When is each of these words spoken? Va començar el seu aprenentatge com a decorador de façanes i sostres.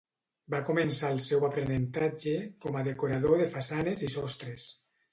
Va 0.53 0.61
començar 0.69 1.11
el 1.15 1.21
seu 1.25 1.45
aprenentatge 1.51 2.35
com 2.65 2.81
a 2.81 2.85
decorador 2.91 3.39
de 3.45 3.49
façanes 3.57 4.07
i 4.11 4.15
sostres. 4.19 4.71